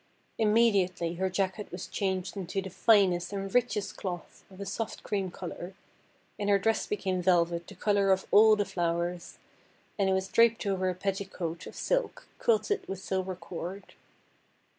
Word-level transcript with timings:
Immediately 0.39 1.13
her 1.17 1.29
jacket 1.29 1.71
was 1.71 1.85
changed 1.85 2.35
into 2.35 2.59
the 2.59 2.71
finest 2.71 3.31
and 3.31 3.53
richest 3.53 3.97
cloth 3.97 4.43
of 4.49 4.59
a 4.59 4.65
soft 4.65 5.03
cream 5.03 5.29
colour, 5.29 5.75
and 6.39 6.49
her 6.49 6.57
dress 6.57 6.87
became 6.87 7.21
velvet 7.21 7.67
the 7.67 7.75
colour 7.75 8.09
of 8.11 8.25
all 8.31 8.55
the 8.55 8.65
flowers, 8.65 9.37
and 9.99 10.09
it 10.09 10.13
was 10.13 10.27
draped 10.27 10.65
over 10.65 10.89
a 10.89 10.95
petticoat 10.95 11.67
of 11.67 11.75
silk 11.75 12.25
quilted 12.39 12.87
with 12.89 12.97
silver 12.97 13.35
cord. 13.35 13.93